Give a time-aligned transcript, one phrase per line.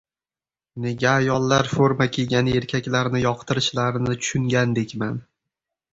[0.85, 5.25] Nega ayollar forma kiygan erkaklarni yoqtirishlarini tushungandekman.